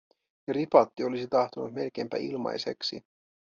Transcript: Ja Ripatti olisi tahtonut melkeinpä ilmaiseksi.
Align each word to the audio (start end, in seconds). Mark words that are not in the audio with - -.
Ja 0.47 0.53
Ripatti 0.53 1.03
olisi 1.03 1.27
tahtonut 1.27 1.73
melkeinpä 1.73 2.17
ilmaiseksi. 2.17 3.03